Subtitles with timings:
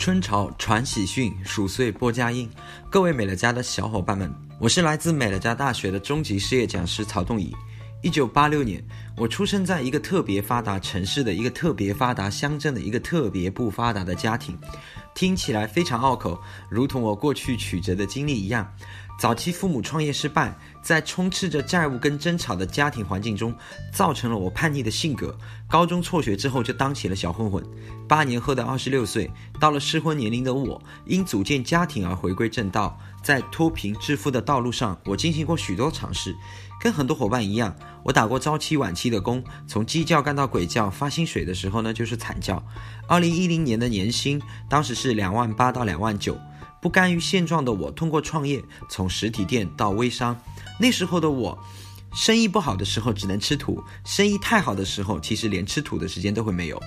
[0.00, 2.48] 春潮传喜讯，鼠岁播佳音。
[2.88, 7.54] 各位美乐家的小伙伴们，我是来自美乐家大学的中级事业讲师曹栋乙。
[8.02, 8.82] 一九八六年，
[9.14, 14.58] 我出生在一个特别发达城市的一个特别发达乡镇的一个特别不发达的家庭，
[15.14, 16.40] 听起来非常拗口，
[16.70, 18.66] 如同我过去曲折的经历一样。
[19.18, 23.54] 早期父母创业失败，在充斥着债务跟争吵的家庭环境中，
[23.92, 25.36] 造成了我叛逆的性格。
[25.68, 27.62] 高中辍学之后就当起了小混混。
[28.08, 32.98] 八年后的二十六岁，到了适婚年龄的我，因组建家庭而回归正道。
[33.22, 36.34] 在脱贫致富的道路上，我进行过许多尝试。
[36.80, 40.88] 跟很多伙伴一样，我打过早期晚期的工，从鸡叫干到鬼叫。
[40.88, 42.60] 发薪水的时候呢，就是惨叫。
[43.06, 46.36] 二零一零年的年薪，当时是两万八到两万九。
[46.80, 50.34] 不甘于现状的我，通过创业从实体店到微商。
[50.78, 51.58] 那时候的我，
[52.14, 56.82] 生意不好的时候只能吃土，生意太好的时候，其实连吃土的时间都会没有。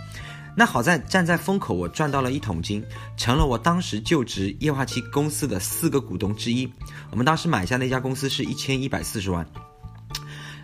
[0.57, 2.83] 那好在站在风口，我赚到了一桶金，
[3.15, 6.67] 成了我当时就职液化气公司的四个股东之一。
[7.11, 9.47] 我们当时买下那家公司是一千一百四十万。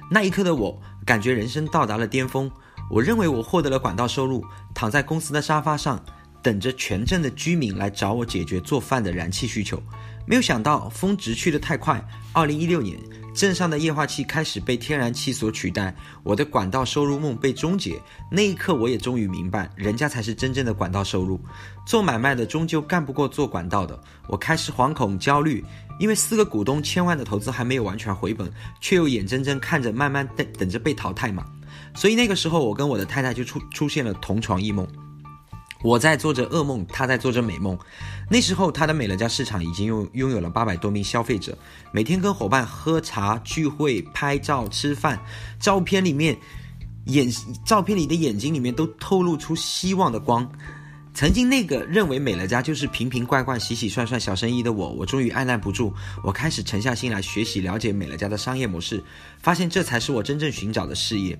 [0.09, 2.49] 那一刻的我，感觉人生到达了巅峰。
[2.89, 4.43] 我认为我获得了管道收入，
[4.73, 6.03] 躺在公司的沙发上。
[6.41, 9.77] 等着全镇的居民来找我解决做饭的燃气需求，
[10.25, 12.01] 没有想到峰值去得太快。
[12.31, 12.97] 二零一六年，
[13.35, 15.93] 镇上的液化气开始被天然气所取代，
[16.23, 18.01] 我的管道收入梦被终结。
[18.31, 21.37] 那一刻，我也终于明白，人家才是真正的管道收入。
[21.85, 24.01] 做买卖的终究干不过做管道的。
[24.25, 25.61] 我开始惶恐焦虑，
[25.99, 31.45] 因为四个股东千万的投资还没有完全回本，却又眼睁睁看着慢慢等等着被淘汰嘛。
[31.93, 34.87] 所以那个时候，我跟我的太太就出出现了同床异梦。
[35.81, 37.77] 我在做着噩梦，他在做着美梦。
[38.29, 41.57] 那时候，他的美乐家市场已经拥拥有了八百多名消费者，
[41.93, 45.17] 每天跟伙伴喝茶、聚会、拍照、吃饭，
[45.57, 46.37] 照片里面
[47.05, 47.29] 眼
[47.65, 50.49] 照片里的眼睛里面都透露出希望的光。
[51.13, 55.93] 曾经那个认为美乐家就是瓶瓶罐罐、洗洗涮涮小生意的我，我终于按捺不住，
[56.23, 59.03] 我开始沉下心来学习了解美乐家的商业模式，
[59.39, 61.37] 发现这才是我真正寻找的事业。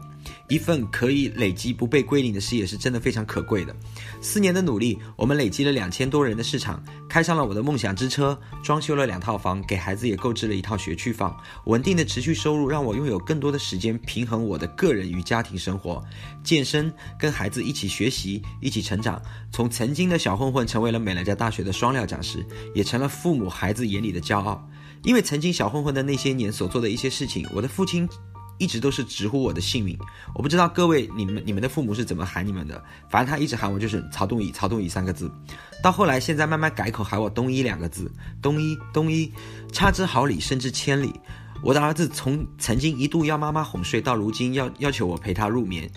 [0.47, 3.75] 一份可以累积不被归零的事业是真的非常可贵的。
[4.21, 11.35] 四年的努力，我们累积了两千多人的市场，开上了我的梦想之车，装修了两套房，给孩子也购置了一套学区房。
[11.65, 16.03] 稳定的持续收入让我拥有更多的时间平衡我的个人与家庭生活，
[16.43, 19.21] 健身，跟孩子一起学习，一起成长。
[19.51, 22.45] 从曾经的小混混成为了美乐家大学的双料讲师，
[22.75, 24.63] 也成了父母孩子眼里的骄傲。
[25.03, 28.07] 因为曾经小混混的那些年所做的一些事情，我的父亲
[28.57, 29.97] 一直都是直呼我的姓名。
[30.35, 35.31] 我不知道各位你们你们的父母是怎么喊你们的，反正他一直喊我就是曹东乙，曹东乙三个字。
[35.81, 38.11] 到后来现在慢慢改口喊我东一两个字，
[38.41, 39.31] 东一东一，
[39.71, 41.13] 差之毫厘，甚至千里。
[41.63, 45.89] 我的儿子从曾经一度要妈妈哄睡，到如今要要求我陪他入眠。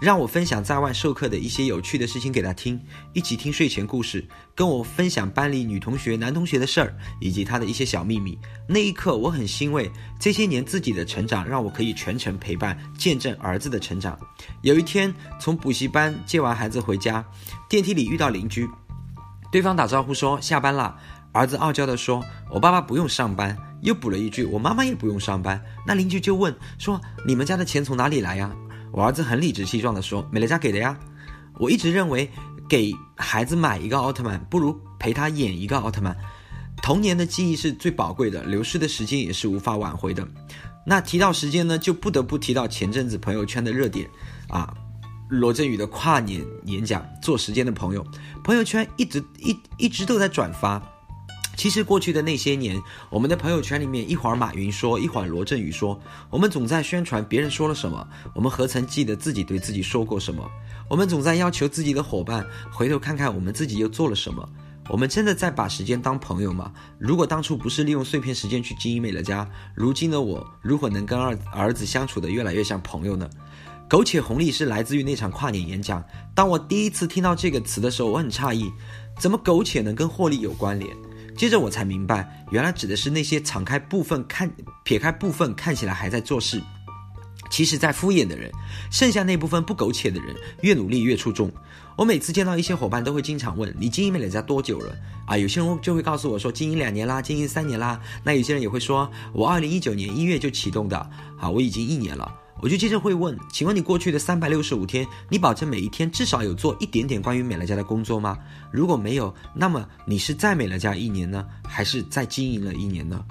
[0.00, 2.80] 让我分享在外授课的一些有趣的事情给他听，
[3.12, 8.38] 一起听睡前故事，跟我分享班里女同学、男同学的事儿，以及他的一些小秘密。
[8.68, 14.16] 那一刻，我很欣慰，这些年自己的成长让我可以全程陪伴、见证儿子的成长。
[14.62, 17.24] 有一天，从补习班接完孩子回家，
[17.68, 18.68] 电梯里遇到邻居，
[19.50, 20.96] 对方打招呼说下班了，
[21.32, 28.54] 儿子傲娇地说：“我爸爸不用上班。”又补了一句：“我妈妈也不用上班。”那邻居就问说：“你们家的钱从哪里来呀？”
[28.92, 30.98] 我儿子很理直气壮地说：“美乐家给的呀。”
[31.58, 32.30] 我一直认为，
[32.68, 36.16] 给孩子买一个奥特曼，不如陪他演一个奥特曼。
[36.80, 40.26] 童年的记忆是最宝贵的，流逝的时间也是无法挽回的。
[40.86, 44.08] 那提到时间呢，就不得不提到前阵子朋友圈的热点
[44.48, 44.72] 啊，
[45.28, 48.06] 罗振宇的跨年演讲，做时间的朋友，
[48.44, 50.80] 朋友圈一直一一直都在转发。
[51.58, 52.80] 其实过去的那些年，
[53.10, 60.48] 我们的朋友圈里面一会儿马云说，一会儿罗振宇说，我们总在宣传别人说了什么，我们何曾记得自己对自己说过什么？
[60.88, 64.48] 我们总在要求自己的伙伴回头看看我们自己又做了什么？
[64.88, 66.72] 我们真的在把时间当朋友吗？
[66.96, 73.28] 如果当初不是利用碎片时间去经营美乐家，如今的我如何能跟儿儿子相处得越来越像朋友呢？
[73.88, 76.04] 苟且红利是来自于那场跨年演讲。
[76.36, 78.70] 当我第一次听到这个词的时候，我很诧异，
[79.18, 80.96] 怎么苟且能跟获利有关联？
[81.38, 84.50] 接着我才明白，原来指的是那些敞开部分看、
[84.82, 86.60] 撇开部分看起来还在做事，
[87.48, 88.50] 其实在敷衍的人，
[88.90, 91.48] 剩下那部分不苟且的人，越努力越出众。
[91.94, 94.96] 我每次见到一些伙伴，都会经常问：“你经营美乐家多久了？”
[95.26, 108.36] 啊，有些人就会告诉我说：“经营两年啦，经营三年啦。”那有些人也会说：“我二零一九年一月就启动的，好，我已经一年了。”我就接着会问，请问你过去的三百六十五天，你保证每一天至少有做一点点关于美乐家的工作吗？
[108.72, 113.24] 如果没有，那么你是在美乐家一年呢，还是在经营了一年呢？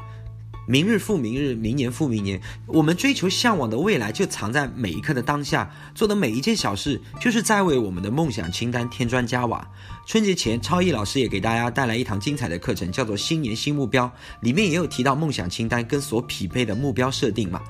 [0.69, 2.41] 明日复明日，明年复明年。
[2.65, 5.71] 我们追求向往的未来，就藏在每一刻的当下。
[5.95, 9.65] 做的每一件小事，就是在为我们的梦想清单添砖加瓦。
[10.06, 17.62] 春节前，超毅老师也给大家带来一堂精彩的课程，叫做“新年新目标”，里面也有提到梦想清单跟所匹配的目标设定嘛。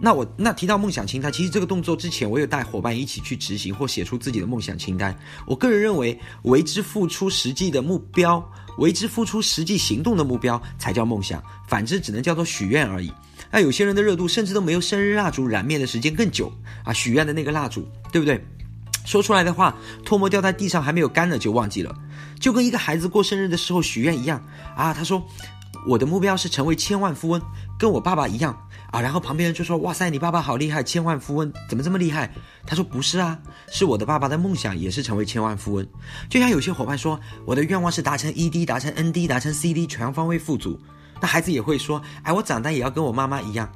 [0.00, 5.14] 那我那提到梦想清单，其实这个动作之前，我有带伙伴一起去执行或写出自己的梦想清单。
[5.46, 8.42] 我个人认为，为之付出实际的目标，
[8.78, 11.42] 为之付出实际行动的目标，才叫梦想。
[11.68, 13.12] 反之，只能叫做许愿而已。
[13.50, 16.50] 那有些人的热度，甚至都没有生日蜡烛燃灭的时间更久
[16.84, 16.92] 啊！
[16.92, 18.42] 许愿的那个蜡烛，对不对？
[19.04, 21.94] 说出来的话，唾沫掉在地上还没有干呢，就忘记了。
[22.38, 24.42] 就跟一个孩子过生日的时候许愿一样
[24.76, 24.94] 啊！
[24.94, 25.26] 他说，
[25.86, 27.40] 我的目标是成为千万富翁，
[27.78, 28.56] 跟我爸爸一样。
[28.90, 32.28] 啊，然后旁边人就说：“哇塞，你爸爸好厉害，千万富翁怎么这么厉害？”
[32.66, 33.38] 他说：“不是啊，
[33.70, 35.86] 是我的爸爸的梦想也是成为千万富翁。
[36.28, 40.76] 就像有些伙伴说，我的愿望是达成 ED，达成 ND，达成 CD，全方位富足。
[41.20, 43.70] 那孩子也会说：哎，我长大也要跟我妈妈一样，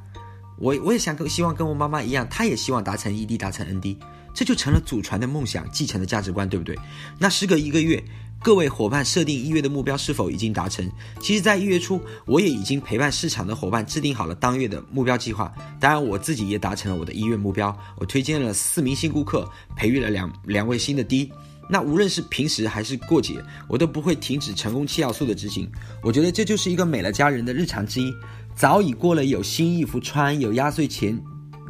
[0.58, 3.96] 我我也想跟希望跟我妈妈一样，他也希望达成 ED，达成 ND，
[4.34, 6.76] 这就成了祖传的梦想，继承的价值观，对不对？
[7.20, 8.02] 那时隔一个月。”
[8.44, 10.86] 各位伙伴设定一月的目标是否已经达成？
[11.18, 15.50] 其实，在一月初，我也已经陪伴市场的伙伴制定好了当月的目标计划。
[15.80, 17.74] 当然，我自己也达成了我的一月目标。
[17.96, 21.32] 我推荐了四名新顾客，培育了两两位新的 D。
[21.70, 25.66] 那无论是平时还是过节，我都不会停止成功七要素的执行。
[26.02, 28.12] 我觉得这就是一个美乐家人的日常之一。
[28.54, 31.18] 早已过了有新衣服穿、有压岁钱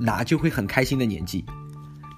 [0.00, 1.44] 拿就会很开心的年纪。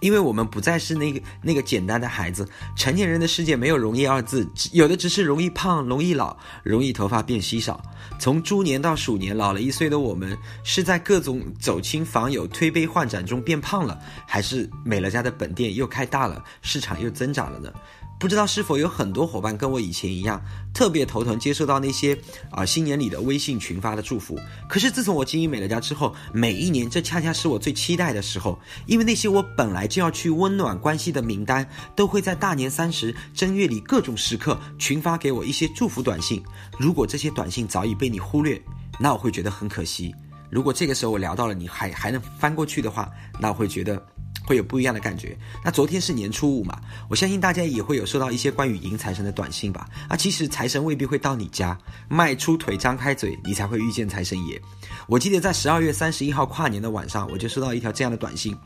[0.07, 7.83] 因为我们不再是那个那个简单的孩子，成年人的世界没有容易二字，有的只是容易胖、容易老、容易头发变稀少。
[8.17, 13.99] 从猪年到鼠年，老了一岁的我们，是在各种走亲访友、推杯换盏中变胖了，
[14.29, 17.73] 还是美乐家的本店又开大了，市场又增长了呢？
[18.19, 20.43] 不知道是否有很多伙伴跟我以前一样，
[20.73, 22.19] 特别头疼接受到那些
[22.51, 24.39] 啊、新年里的微信群发的祝福。
[24.69, 36.43] 可是自从我经营美乐家之后，每一年这恰恰是我最期待的时候，因为那些我本来就要去温暖关系的名单，都会在大年三十、正月里各种时刻群发给我一些祝福短信。
[36.79, 38.61] 如果这些短信早已被你忽略，
[38.99, 40.15] 那我会觉得很可惜。
[40.49, 44.03] 如果这个时候我聊到了你还还能翻过去的话，那我会觉得。
[44.47, 45.37] 会有不一样的感觉。
[45.65, 49.89] 那昨天是年初五嘛，我相信大家也会有收到一些关于迎财神的短信吧？
[50.09, 51.77] 啊，其实财神未必会到你家，
[52.09, 54.61] 迈出腿，张开嘴，你才会遇见财神爷。
[55.09, 58.57] 我记得在十二月三十一号跨年的晚上，我就收到一条这样的短信，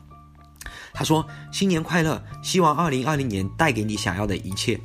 [0.93, 4.79] 他说：“新年快乐，希望二零二零年带给你想要的一切。”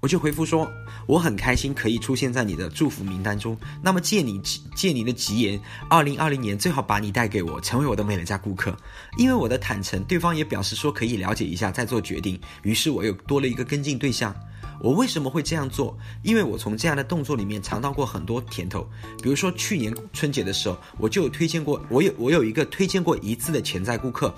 [0.00, 0.68] 我就回复说，
[1.06, 3.56] 我很开心可以出现在你的祝福名单中。
[3.82, 4.40] 那么借你
[4.74, 8.76] 借你的吉言，二零二零年最好把你带给我，成为我的美乐家顾客。
[9.16, 12.40] 因为我的坦诚，对方也表示说可以了解一下再做决定。
[12.62, 14.34] 于是我又多了一个跟进对象。
[14.80, 15.96] 我为什么会这样做？
[16.24, 18.84] 因为我从这样的动作里面尝到过很多甜头。
[19.22, 24.34] 比如说去年春节的时候，我就有推荐过，我有我有一个推荐过一次的潜在顾客，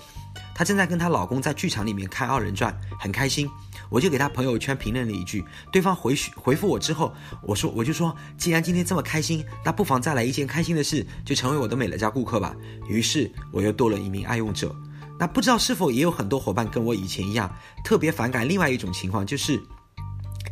[0.55, 3.49] 她正在跟她老公在剧场里面看二人转，很开心。
[3.91, 7.13] 我就给她朋友圈评论了一句，对方回回复我之后，
[7.43, 12.55] 我说我就说，既然今天这么开心，那不妨再来一件开心的事，就成为我的美乐家顾客吧。
[12.89, 14.75] 于是我又多了一名爱用者。
[15.17, 17.53] 那不知道是否也有很多伙伴跟我以前一样，
[17.85, 19.63] 特别反感另外一种情况，就是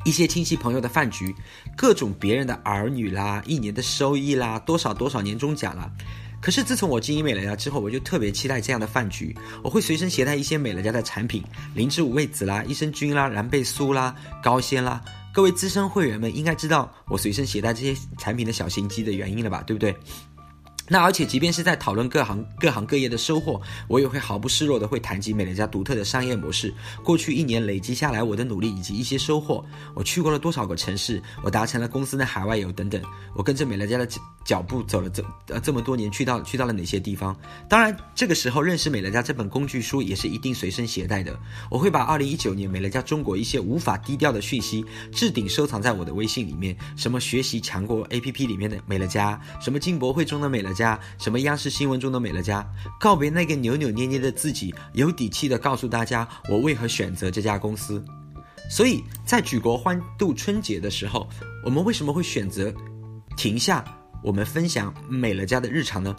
[0.04, 1.34] 一些亲戚朋友的饭局，
[1.76, 5.90] 各种别人的儿女啦，一年的收益啦，多少多少年终奖啦。
[6.42, 9.34] 可是自从我经营美乐家之后，我就特别期待这样的饭局。
[9.62, 11.40] 我会随身携带一些美乐家的产品，
[11.72, 15.00] 灵芝五味子啦、益生菌啦、蓝贝酥啦、高纤啦。
[15.32, 19.62] 各位资深会员们应该知道我随身携带这些产品的小心机的原因了吧？
[19.64, 19.96] 对不对？
[20.88, 26.74] 那而且，即便是在讨论各行各行各业的收获，我也会毫不示弱的会谈及美乐家独特的商业模式。
[27.04, 29.64] 过去一年累积下来，我的努力以及一些收获。
[29.94, 31.22] 我去过了多少个城市？
[31.42, 33.00] 我达成了公司的海外游等等。
[33.34, 34.06] 我跟着美乐家的
[34.44, 37.34] 脚步走了这呃这么多年，去到去到了哪些地方？
[37.68, 41.38] 当然，这个时候认识美乐家这本工具书也是一定随身携带的。
[41.70, 50.81] 我会把二零一九年美乐家中国一些无法低调的讯息置顶收藏在我的微信里面，什么学习强国 APP 里面的美乐家，什么进博会中的美乐家。
[50.82, 52.66] 家什么央视新闻中的美乐家，
[52.98, 58.04] 告别那个扭扭捏捏的自己，有底气的告诉大家我为何选择这家公司。
[58.68, 61.28] 所以在举国欢度春节的时候，
[61.64, 62.72] 我们为什么会选择
[63.36, 63.84] 停下
[64.22, 66.16] 我们分享美乐家的日常呢？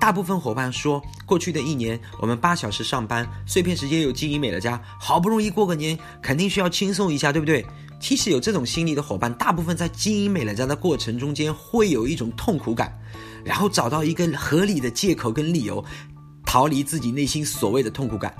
[0.00, 7.64] 大部分伙伴说，过去的一年我们八小时上班，碎片时间有经营美乐家，好不容易过个年，肯定需要轻松一下，对不对？
[8.04, 12.92] 其实有这种心理的伙伴，大部分在经营美乐家的过程中间会有一种痛苦感。
[13.42, 15.82] 然后找到一个合理的借口跟理由，
[16.44, 18.36] 逃离自己内心所谓的痛苦感。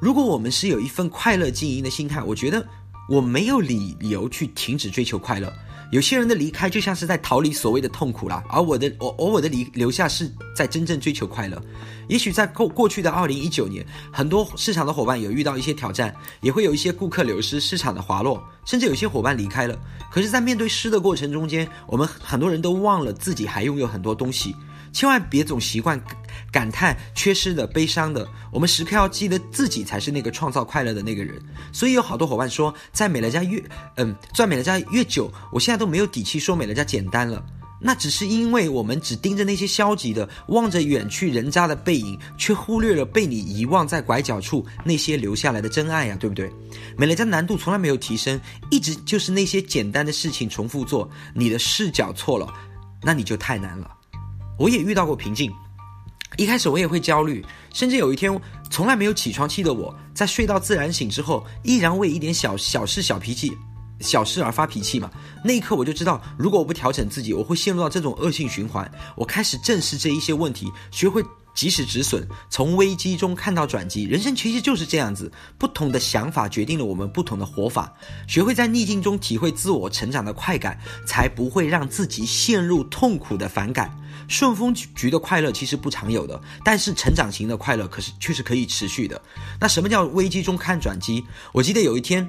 [0.00, 2.66] 如果我们是有一份快乐经营的心态，我觉得
[3.10, 5.52] 我没有理由去停止追求快乐。
[5.90, 11.60] 有些人的离开就像是在逃离所谓的痛苦啦，而我的我偶尔的离留下是在真正追求快乐。
[12.08, 19.78] 也许在过过去的二零一九年，很多市场的伙伴有遇到一些挑战，也会有一些顾客流失、市场的滑落，甚至有些伙伴离开了。
[20.10, 24.54] 可是，在面对失的过程中间，我们很多人都忘了自己还拥有很多东西。
[24.98, 26.02] 千万别总习惯
[26.50, 28.28] 感叹缺失的、悲伤的。
[28.50, 31.40] 我们时刻要记得自己才是那个创造快乐的那个人。
[31.72, 33.62] 所以有好多伙伴说，在美乐家越
[33.94, 37.40] 嗯赚美乐家越久，我现在都没有底气说美乐家简单了。
[37.80, 46.50] 那只是因为我们只盯着那些消极的，望着远去人家的背影，却忽略了被你遗忘在拐角处那些留下来的真爱呀，对不对？
[46.96, 51.08] 美乐家难度从来没有提升，一直就是那些简单的事情重复做。
[51.36, 52.52] 你的视角错了，
[53.00, 53.88] 那你就太难了。
[54.58, 55.52] 我也遇到过瓶颈，
[56.36, 58.38] 一开始我也会焦虑，甚至有一天
[58.70, 63.56] 从来没有起床气的我，在睡到自然醒之后，依然为一点小小事小脾气、
[64.00, 65.08] 小事而发脾气嘛。
[65.44, 68.90] 那一刻我就知道，如果我不调整自己，我会陷入到这种恶性循环。
[69.16, 71.22] 我开始正视这一些问题，学会
[71.54, 74.04] 及时止损，从危机中看到转机。
[74.04, 77.92] 人生其实就是这样子，不同的想法决定了我们不同的活法。
[78.26, 83.90] 学会在逆境中体会自我成长的快感，才不会让自己陷入痛苦的反感。
[84.28, 89.20] 顺风局的快乐其实不常有的，但是成长型的快乐可是确实可以持续的。
[89.58, 91.24] 那什么叫危机中看转机？
[91.52, 92.28] 我记得有一天，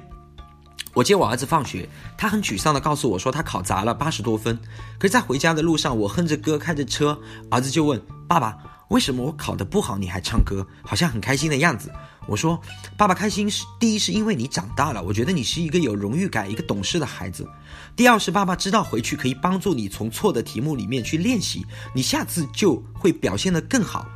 [0.94, 4.58] 我接我儿子放学，他很沮丧地告诉我说他考砸了八十多分。
[4.98, 8.56] 可是，在回家的路上，我哼着歌开着车，儿子就问爸爸
[8.88, 11.92] ：“为什么我考得不好你还唱歌，好像很开心的样子？”
[12.26, 12.60] 我说
[12.96, 17.48] ：“爸爸开心是第一，是因为你长大了，我觉得你是一个有荣誉感、一个懂事的孩子。
[17.96, 24.06] 第二是爸爸知道回去可以帮助你从错的题目里面去练习，你下次就会表现得更好。”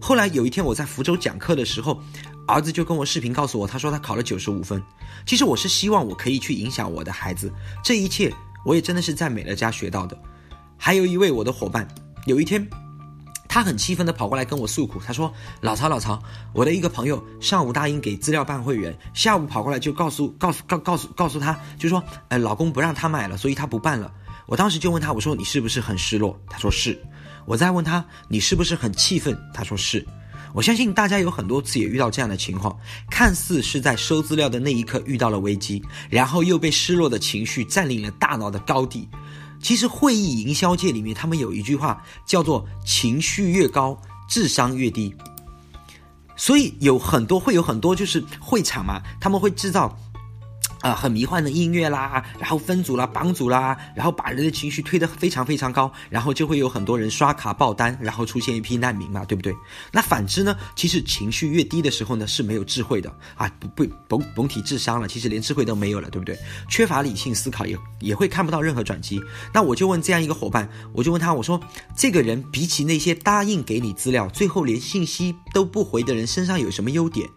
[0.00, 2.00] 后来有一天我在福州讲课的时候，
[2.46, 4.82] 儿子就跟我视频告诉我，他说他考了九十五分。
[5.26, 7.52] 其实我是希望我可以去影响我的孩子，
[7.84, 8.32] 这一切
[8.64, 10.18] 我也真的是在美乐家学到的。
[10.78, 11.86] 还有一位我的伙伴，
[12.24, 12.66] 有一天。
[13.52, 24.12] 他很气愤地跑过来跟我诉苦，他说：“老曹，老曹，我的一个朋友上午答应给资料办会员，下午跑过来就告诉告诉告告诉告诉他，就说，呃，老公不让他买了，所以他不办了。
[24.46, 26.40] 我当时就问他，我说你是不是很失落？
[26.48, 26.96] 他说是。
[27.44, 29.36] 我再问他，你是不是很气愤？
[29.52, 30.06] 他说是。
[30.54, 32.78] 我相信大家有很多次也遇到这样的情况，
[33.10, 39.08] 看似是在收资料的那一刻遇到了危机，然后又被失落的情绪占领了大脑的高地。”
[39.62, 45.14] 其实会议营销界里面，他们有一句话叫做“情绪越高，智商越低”。
[46.36, 49.96] 所以有很多会有很多就是会场嘛，他们会制造。
[50.80, 59.54] 啊、很迷幻的音乐啦，然后分组啦、绑组啦，然后把人的情绪推得非常非常高，然后就会有很多人刷卡爆单，然后出现一批难民嘛，对不对？
[59.92, 60.56] 那反之呢？
[60.74, 66.38] 其实情绪越低的时候呢，是没有智慧的啊，不不甭甭提智商了，其实连智慧都没有了，对不对？
[66.68, 69.20] 缺乏理性思考也也会看不到任何转机。
[69.52, 71.60] 那我就问这样一个伙伴，我就问他，我说
[71.94, 77.28] 这个人比起那些答应给你资料，最后连信息都不回的人身上有什么优点，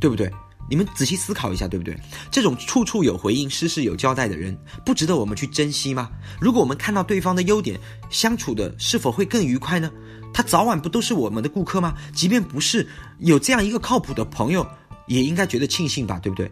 [0.00, 0.30] 对不对？
[0.70, 1.94] 你们仔细思考一下，对不对？
[2.30, 6.08] 这种处处有回应、事事有交代的人，不值得我们去珍惜吗？
[6.40, 9.90] 如果我们看到对方的优点，相处的是否会更愉快呢？
[10.32, 11.94] 他早晚不都是我们的顾客吗？
[12.14, 14.64] 即便不是，有这样一个靠谱的朋友，
[15.08, 16.48] 也应该觉得庆幸吧，对不对？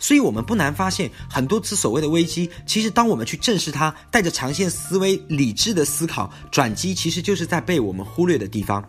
[0.00, 8.82] 所以，我们不难发现，很多次所谓的危机，其实当我们去正视它，带着长线思维、理智的思考，转机其实就是在被我们忽略的地方。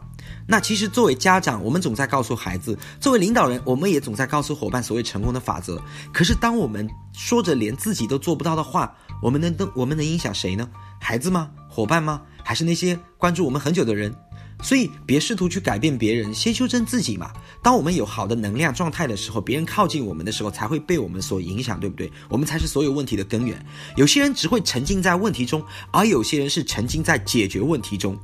[0.47, 5.81] 那其实作为家长，我们总在告诉孩子；作为领导人，我们也总在告诉伙伴所谓成功的法则。
[6.11, 10.67] 可是当我们说着连自己都做不到的话，我们能能我们能影响谁呢？
[10.99, 11.51] 孩子吗？
[11.69, 12.21] 伙伴吗？
[12.43, 14.13] 还是那些关注我们很久的人？
[14.61, 17.31] 所以别试图去改变别人，先修正自己嘛。
[17.63, 22.11] 当我们有好的能量状态的时候，别人靠近我们的时候，才会被我们所影响，对不对？
[22.27, 23.65] 我们才是所有问题的根源。
[23.95, 28.17] 有些人只会沉浸在问题中，而有些人是沉浸在解决问题中。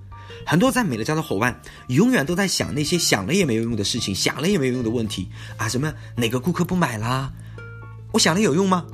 [0.44, 5.68] 很多在美乐家的伙伴，永远都在想那些想了也没有用的事情，想了也没有用的问题啊！
[5.70, 7.32] 什么哪个顾客不买啦？
[8.12, 8.86] 我想了有用吗？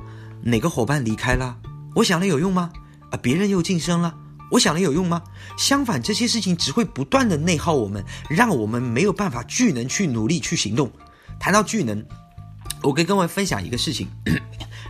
[0.42, 1.56] 哪个伙伴离开了？
[1.94, 2.72] 我想了有用吗？
[3.10, 4.14] 啊，别人又晋升了，
[4.50, 5.22] 我想了有用吗？
[5.56, 10.90] 相反，这些事情只会不断的内耗我们，让我们没有办法聚能去努力去行动。
[11.38, 12.04] 谈到聚能，
[12.82, 14.08] 我跟各位分享一个事情。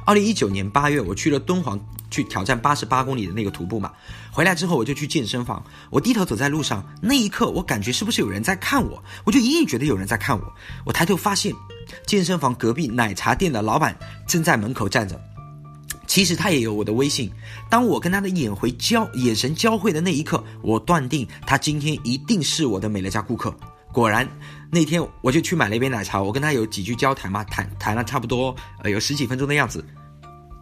[0.06, 1.78] 二零一九年八月，我去了敦煌
[2.12, 3.90] 去挑战八十八公里的那个徒步嘛。
[4.30, 5.60] 回来之后，我就去健身房。
[5.90, 9.02] 我低头走在路上，那一刻，我感觉是不是有人在看我？
[9.24, 10.54] 我就隐隐觉得有人在看我。
[10.84, 11.52] 我抬头发现，
[12.06, 13.96] 健身房隔壁奶茶店的老板
[14.28, 15.20] 正在门口站着。
[16.06, 17.32] 其实他也有我的微信。
[17.70, 23.54] 当我跟他的眼回交眼神交汇的那一刻，我断定他今天一定是我的美乐家顾客。
[23.92, 24.26] 果然，
[24.70, 29.84] 那天我就去买了一杯奶茶，我跟他有几句交谈嘛，谈谈了差不多呃有十几分钟的样子，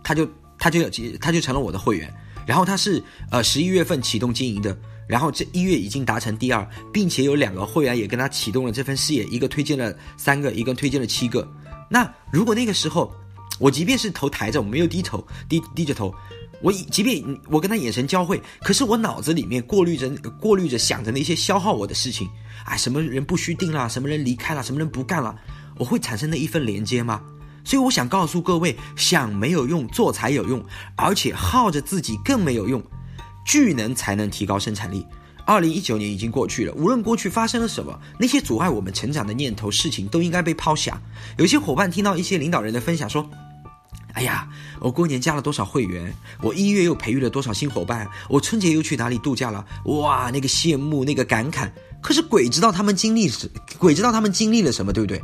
[0.02, 0.28] 他就
[0.60, 0.88] 他就
[1.18, 2.12] 他就成了我的会员。
[2.46, 4.76] 然后他是呃十一月份启动经营的，
[5.06, 11.46] 然后这一月已经达成第二，并且有两个会员也跟他启动了这份事业，一个推荐了三个，一个推荐了七个。
[11.88, 13.12] 那如果那个时候
[13.60, 16.12] 我即便是头抬着，我没有低头低低着头，
[16.60, 20.08] 我即便我跟他眼神交汇，可是我脑子里面过滤着
[20.40, 22.28] 过滤着想着那些消耗我的事情，
[22.64, 25.38] 啊，什么人不续订了，什么人离开了，什么人不干了，
[25.76, 27.22] 我会产生那一份连接吗？
[27.64, 30.64] 所以我想告诉各位，想没有用，做才有用，
[30.96, 32.82] 而且耗着自己更没有用。
[33.44, 35.04] 聚能才能提高生产力。
[35.46, 41.00] 二零一九年已经过去了，无论过去发生了什么，那些阻碍我们成长的念头、事情都应该被抛下。
[41.38, 43.28] 有些伙伴听到一些领导人的分享说
[44.12, 44.48] ：“哎呀，
[44.78, 49.64] 我过年加了多少会员，我一月又培育了多少新伙伴，我春节又去哪里度假了？
[49.86, 51.68] 哇，那个羡慕，那个感慨。
[52.00, 55.20] 可是鬼知道他们经历是，鬼知道他们经历了什么，对不对？”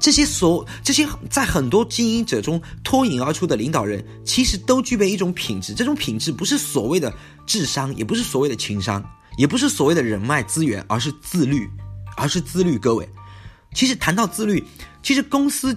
[0.00, 5.74] 这些所这些在很多经营者中脱颖而出的领导人，其实都具备一种品质。
[5.74, 7.12] 这种品质不是所谓的
[7.46, 9.04] 智商，也不是所谓的情商，
[9.36, 11.68] 也不是所谓的人脉资源，而是自律，
[12.16, 12.78] 而是自律。
[12.78, 13.06] 各位，
[13.74, 14.64] 其实谈到自律，
[15.02, 15.76] 其实公司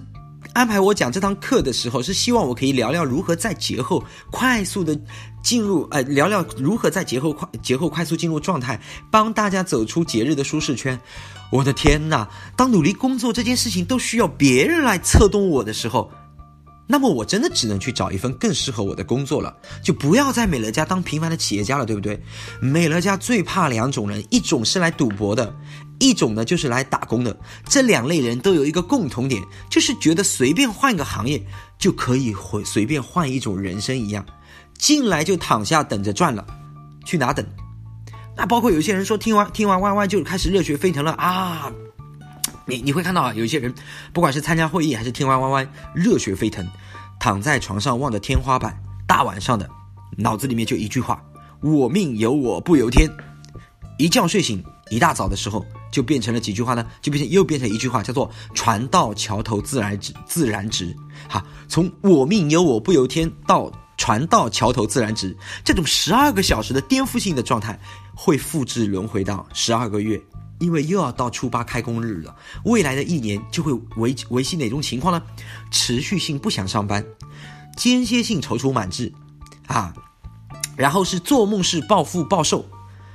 [0.54, 4.98] 安排我讲这堂课的时候，是希望我可以聊聊如何在节后快速的
[5.44, 8.80] 进入，呃，聊聊如何在节后快节后快速进入状态，
[9.12, 10.98] 帮大家走出节日的舒适圈。
[11.54, 12.28] 我的天哪！
[12.56, 16.12] 当努力工作这件事情都需要别人来策动我的时候，
[16.88, 22.20] 那么我真的只能去找一份更适合我的工作了，就不要在美乐家当平凡的企业家了，对不对？
[22.60, 25.56] 美乐家最怕两种人，一种是来赌博的，
[26.00, 27.40] 一种呢就是来打工的。
[27.70, 31.40] 这两类人都有一个共同点，就是觉得随便换个行业
[31.78, 34.26] 就可以回随便换一种人生一样，
[34.80, 36.44] 进来就躺下等着赚了，
[37.06, 37.46] 去哪等？
[38.36, 41.72] 那包括有些人说听完听完 YY 就开始热血沸腾了啊！
[42.66, 43.74] 你你会看到啊，有些人
[44.12, 46.68] 不管是参加会议还是听完 YY 热血沸腾，
[47.20, 48.76] 躺在床上望着天花板，
[49.06, 49.70] 大晚上的
[50.18, 51.24] 脑子里面就一句话：
[51.62, 53.10] 我命由我不由天。
[54.00, 56.84] 一觉睡醒，一大早的时候就变成了几句话呢？
[57.02, 60.96] 就变成又变成一句话，叫做船到桥头自然直，自然直。
[61.28, 63.72] 好，从我命由我不由天到。
[64.04, 67.80] 船到桥头自然直，这种十二个小时的颠覆性的状态
[68.14, 70.22] 会复制轮回到十二个月，
[70.60, 72.36] 因为又要到初八开工日了。
[72.66, 75.24] 未来的一年就会维维系哪种情况呢？
[75.72, 77.02] 持续性不想上班，
[77.78, 79.14] 间歇性踌躇满志，
[79.68, 79.94] 啊，
[80.76, 82.66] 然后是做梦式暴富暴瘦，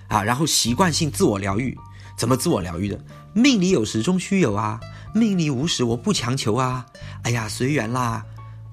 [0.08, 1.76] 啊，然后习惯性自我疗愈。
[2.16, 2.98] 怎么自我疗愈的？
[3.34, 4.80] 命里有时终须有啊，
[5.14, 6.86] 命里无时我不强求啊。
[7.24, 8.24] 哎呀，随缘啦。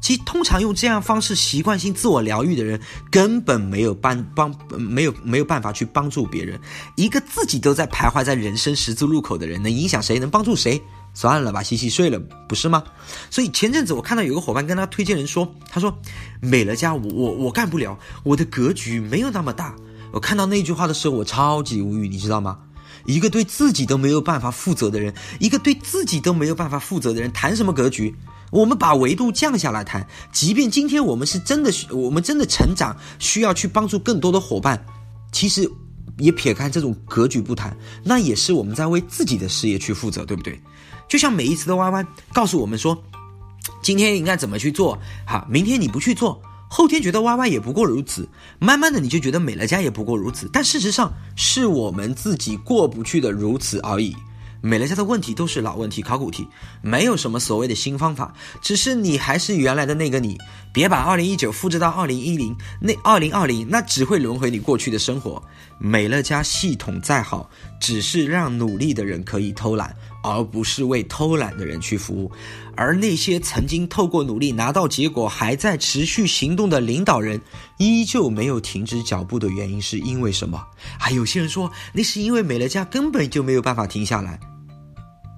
[0.06, 6.62] 其实，通常用这样方式习惯性自我疗愈的人，根本没有帮帮没有没有办法去帮助别人。
[6.96, 10.20] 一个自己都在徘徊在人生十字路口的人，能影响谁？
[10.20, 10.80] 能帮助谁？
[11.16, 12.84] 算了吧，洗洗睡了，不是吗？
[13.32, 15.98] 所以前阵子我看到有个伙伴跟他推荐人说，他说
[16.40, 19.76] ：“美乐家，我我我干不了，我的格局没有那么大。”
[20.14, 22.60] 我看到那句话的时候，我超级无语，你知道吗？
[23.06, 28.14] 一个对自己都没有办法负责的人，一个对自己都没有办法负责的人，谈什么格局？
[28.52, 34.86] 我们把维度降下来谈，即便今天我们是真的，我们真的成长，需要去帮助更多的伙伴，
[35.32, 35.70] 其实
[36.20, 40.60] 也撇开这种格局不谈，那也是我们在为自己的事业去负责，对不对？
[41.10, 42.98] 就像每一次的弯弯告诉我们说，
[43.82, 48.28] 今天应该怎么去做，好，明天你不去做，后天觉得 YY 也不过如此，
[48.60, 54.16] 慢慢的你就觉得美乐家也不过如此，但事实上是我们自己过不去的如此而已。
[54.62, 56.48] 美乐家的问题都是老问题、考古题，
[56.82, 60.40] 没有什么所谓的新方法，只是你还是原来的那个你，
[60.74, 65.40] 别把二零一九复制到二零一零，那二零二零那只会轮回你过去的生活。
[65.78, 67.48] 美乐家系统再好，
[67.80, 69.96] 只是让努力的人可以偷懒，
[70.26, 72.32] 而不是为偷懒的人去服务。
[72.76, 77.40] 而那些曾经透过努力拿到结果，还在持续行动的领导人，
[77.78, 80.62] 依旧没有停止脚步的原因是因为什么？
[81.00, 84.40] 还有些人说，那是因为美乐家根本就没有办法停下来。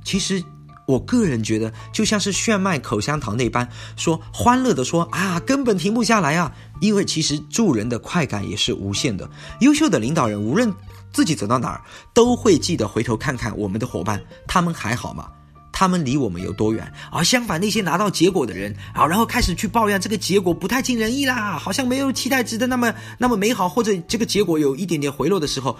[0.03, 0.41] 其实，
[0.87, 6.51] 我个人觉得，就像是炫迈口香糖那般，说欢乐的说啊，根本停不下来啊！
[6.79, 9.29] 因为其实助人的快感也是无限的。
[9.59, 10.73] 优秀的领导人，无论
[11.13, 11.81] 自己走到哪儿，
[12.13, 15.29] 都会记得回头看看我们的伙伴，他们还好吗？
[15.71, 16.91] 他们离我们有多远？
[17.11, 25.77] 而相反，那些拿到结果的人啊，然后开始去抱怨这个结果不太尽人意啦，好像没有期待值得那么那么美好，或者这个结果有一点点回落的时候，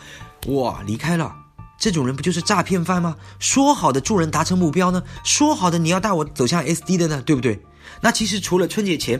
[0.48, 1.36] 哇，离开了。
[1.80, 3.16] 这种人不就是诈骗犯吗？
[3.40, 5.04] 说好的助人达成目标呢？
[5.24, 7.22] 说好的你要带我走向 SD 的呢？
[7.24, 7.60] 对不对？
[8.02, 9.20] 那其实除了春节前，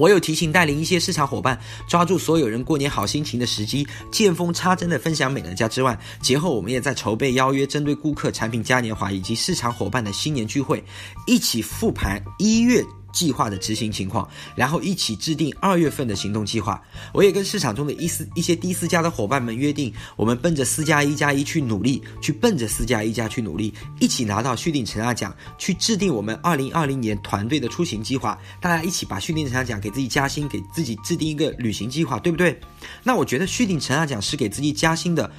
[0.00, 10.82] 我有提醒带领一些市场伙伴抓住所有人过年好心情的时机，见缝插针的分享美乐家之外，节后我们也在筹备邀约针对顾客产品嘉年华以及市场伙伴的新年聚会，
[11.26, 12.82] 一起复盘一月
[13.12, 16.82] 计划的执行情况，然后一起制定二月份的行动计划。
[17.12, 28.38] 我也跟市场中的一四一些低四家的伙伴们约定，我们奔着四加一加一去努力，去奔着四加一加去努力，一起拿到续订成长奖，去制定我们二零二零年团队的出行计划。
[28.60, 32.58] 大家一起把续订成长奖给自己加薪，给自己制定一个旅行计划，对不对？
[33.02, 35.30] 那我觉得续订成长奖是给自己加薪的。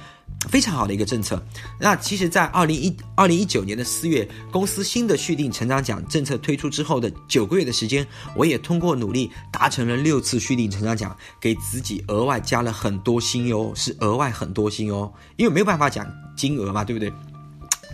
[0.48, 1.42] 非常好的一个政策。
[1.78, 17.12] 那其实，在二零一二零一九年的四月，公司新的续订成长奖政策推出之后的九个月的时间，我也通过努力达成了六次续订成长奖，给自己额外加了很多薪哟，是额外很多薪哦，因为没有办法讲金额嘛，对不对？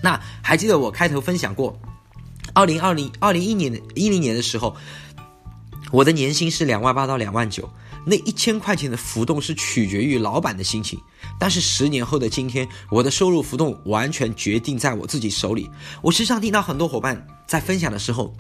[0.02, 1.78] 那还记得我开头分享过，
[2.54, 4.74] 二零二零二零一年一零年的时候，
[5.90, 7.68] 我的年薪是两万八到两万九。
[8.08, 10.98] 那一千块钱的浮动是取决于老板的心情，
[11.38, 15.68] 但是十年后的今天，我的收入浮动完全决定在我自己手里。
[16.00, 18.34] 我时常听到很多伙伴在分享的时候，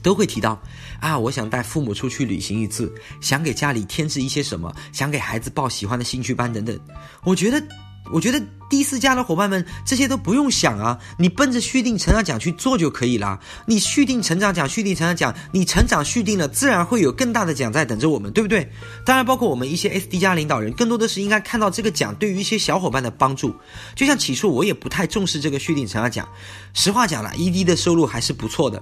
[0.00, 0.62] 都会提到
[1.00, 6.78] 啊，我想带父母出去旅行一次，想给家里添置一些什么，想给孩子报喜欢的兴趣班等等。
[7.24, 7.60] 我觉得。
[8.14, 13.40] 我觉得第四家的伙伴们，这些都不用想啊，你奔着续订成长奖去做就可以了。
[13.66, 18.70] 你续订成长奖，续订成长奖，你成长续订了，自然会有更大的奖在等着我们，对不对？
[19.04, 23.52] 当然，包括我们一些 SD 加领导人，更多的是应该看到这个奖对于一些小伙伴的帮助。
[23.96, 26.28] 就像起初我也不太重视这个续订成长奖，
[26.72, 28.80] 实话讲了，ED 的收入还是不错的。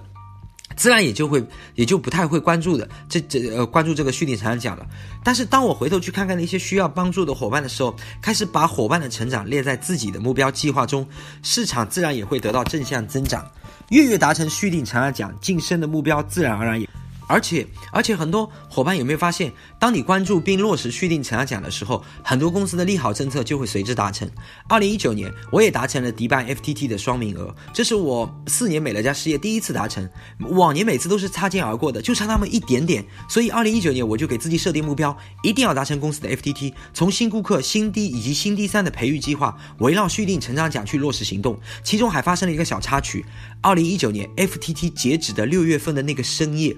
[0.76, 4.86] 自然也就会也就不太会关注的这这呃关注这个续订成长奖了。
[5.24, 11.06] 但是当我回头去看看那些需要帮助的伙伴的时候，开始把伙伴的成长列在自己的目标计划中，
[11.42, 13.48] 市场自然也会得到正向增长。
[13.90, 16.88] 月月达成续订成长奖晋升的目标，自然而然也。
[17.32, 24.30] 而且，而且很多伙伴有没有发现，当你关注并落实续订成长奖的时候，很多公司的利好政策就会随之达成。
[24.68, 30.06] 二零一九年，我也达成了迪拜 FTT 的双名额，这是我四年美乐家事业第一次达成。
[30.50, 33.02] 往年每次都是擦肩而过的，就差那么一点点。
[33.30, 36.74] 所以二零一九年我就给自己设定目标，一定要达成公司的 FTT。
[36.92, 41.58] 从新顾客、新低以及新低三的培育计划，围绕续订成长奖去落实行动。
[41.82, 43.24] 其中还发生了一个小插曲：
[43.62, 46.76] 二零一九年 FTT 截止的六月份的那个深夜。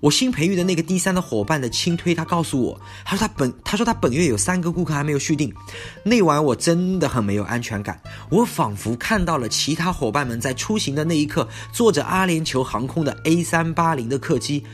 [0.00, 5.52] 我新培育的那个第三的伙伴的轻推，他告诉我，他说他本他说他本月有三个顾客还没有续订。
[6.04, 14.64] 那晚我真的很没有安全感，我仿佛看到了其他伙伴们在出行的那一刻，坐着阿联酋航空的 A 三八零的客机。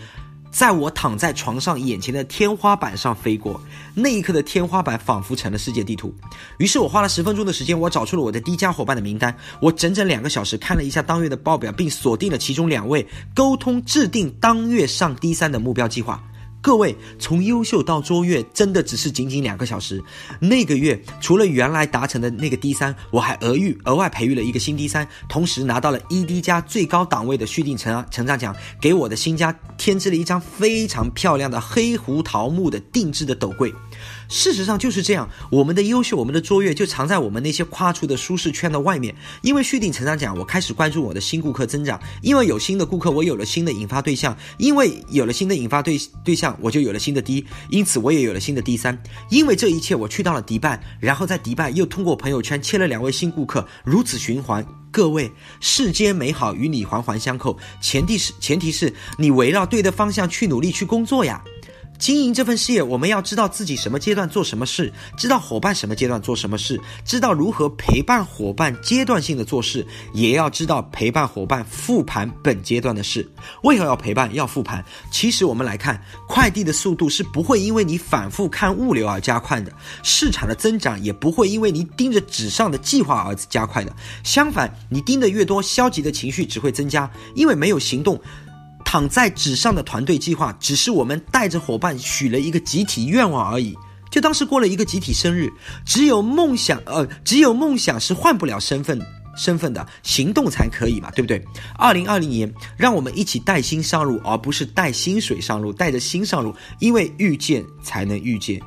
[0.54, 3.60] 在我躺在床上，眼前的天花板上飞过，
[3.92, 6.14] 那一刻的天花板仿佛成了世界地图。
[6.58, 9.36] 于是我花了十分钟的时间，我找出了我的 D 加伙伴的名单。
[9.60, 16.22] 我整整两个小时看了一下当月的报表，并锁定了其中两位，沟通制定当月上 D 三的目标计划。
[16.64, 20.02] 各位，从优秀到卓越，真的只是仅仅两个小时。
[20.40, 33.70] 那个月，除了原来达成的那个 D 三，我还额育额外培育了一个新 D 三，同时拿到了 ED 加最高档位的续订成成长奖，给我的新家添置了一张非常漂亮的黑胡桃木的定制的斗柜。
[34.28, 39.14] 事实上就是这样，我们的优秀，我们的卓越，就藏在我们那些跨出的舒适圈的外面。
[39.42, 42.00] 因为续订成长奖，我开始关注我的新顾客增长。
[42.22, 44.36] 因为有新的顾客，我有了新的引发对象。
[44.58, 49.00] 因为有了新的引发对对象，我就有了新的 D，因此我也有了新的 D 三。
[49.30, 54.64] 因为这一切，我去到了迪拜，然后在迪拜又通过朋友圈切了两位新顾客，如此循环。
[54.90, 61.42] 各位，世间美好与你环环相扣，前提是前提是你围绕对的方向去努力去工作呀。
[61.98, 73.26] 经营这份事业，我们要知道自己什么阶段做什么事，知道伙伴什么阶段做什么事，知道如何陪伴伙伴阶段性的做事，也要知道陪伴伙伴复盘本阶段的事。
[73.62, 74.32] 为何要陪伴？
[74.34, 74.84] 要复盘？
[75.10, 83.94] 其实我们来看，快递的速度是不会因为你反复看物流而加快的，市场的增长也不会因为你盯着纸上的计划而加快的。
[84.22, 88.20] 相反，你盯得越多，消极的情绪只会增加，因为没有行动。
[88.84, 93.76] 躺在纸上的团队计划，只是我们带着伙伴许了一个集体愿望而已，
[94.10, 95.52] 就当是过了一个集体生日。
[95.84, 99.00] 只有梦想，呃，只有梦想是换不了身份
[99.36, 101.44] 身份的，行动才可以嘛，对不对？
[101.76, 108.60] 二零二零年，让我们一起带薪上路，而不是带薪水上路，带着心上路，因为遇见才能遇见。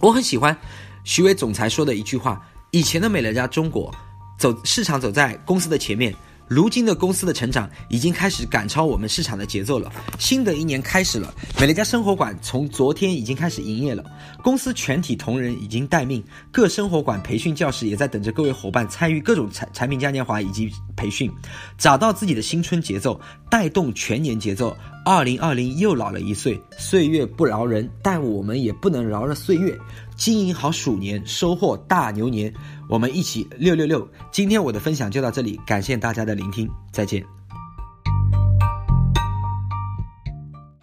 [0.00, 0.56] 我很喜欢
[1.04, 3.94] 徐伟总裁说的一句话：以前的美乐家中国，
[4.38, 6.12] 走市场走在公司的前面。
[6.50, 9.88] 如今的公司的成长已经开始赶超我们市场的节奏了。
[10.18, 14.04] 新的一年开始了，美乐家生活馆从昨天已经开始营业了。
[14.42, 21.30] 公司全体同仁已经待命，各生活馆培训教室也在等着各位伙伴参与各种产产品嘉年华以及培训，
[21.78, 24.76] 找到自己的新春节奏，带动全年节奏。
[25.04, 29.78] 二零二零又老了一岁，岁月不饶人，但我们也不能饶了岁月。
[30.20, 32.52] 经营好鼠年，收获大牛年。
[32.90, 34.06] 我们一起六六六！
[34.30, 37.39] 今天我的分享就到这里，感谢大家的聆听，再见。